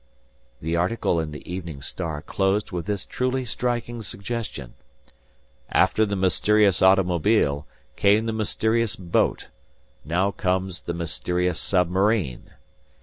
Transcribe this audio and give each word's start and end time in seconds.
The 0.61 0.75
article 0.75 1.19
in 1.19 1.29
the 1.29 1.47
Evening 1.47 1.79
Star 1.83 2.23
closed 2.23 2.71
with 2.71 2.87
this 2.87 3.05
truly 3.05 3.45
striking 3.45 4.01
suggestion: 4.01 4.73
"After 5.69 6.07
the 6.07 6.15
mysterious 6.15 6.81
automobile, 6.81 7.67
came 7.95 8.25
the 8.25 8.33
mysterious 8.33 8.95
boat. 8.95 9.49
Now 10.03 10.31
comes 10.31 10.79
the 10.79 10.95
mysterious 10.95 11.59
submarine. 11.59 12.49